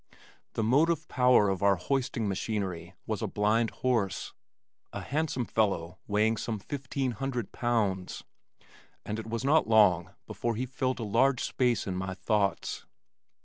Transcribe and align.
The 0.53 0.63
motive 0.63 1.07
power 1.09 1.47
of 1.49 1.61
our 1.61 1.75
hoisting 1.75 2.27
machinery 2.27 2.95
was 3.05 3.21
a 3.21 3.27
blind 3.27 3.69
horse, 3.69 4.33
a 4.91 5.01
handsome 5.01 5.45
fellow 5.45 5.99
weighing 6.07 6.37
some 6.37 6.57
fifteen 6.57 7.11
hundred 7.11 7.51
pounds, 7.51 8.23
and 9.05 9.19
it 9.19 9.27
was 9.29 9.43
not 9.45 9.67
long 9.69 10.15
before 10.25 10.55
he 10.55 10.65
filled 10.65 10.99
a 10.99 11.03
large 11.03 11.43
space 11.43 11.85
in 11.85 11.95
my 11.97 12.15
thoughts. 12.15 12.87